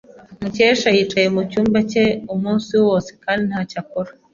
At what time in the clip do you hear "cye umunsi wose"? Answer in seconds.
1.91-3.09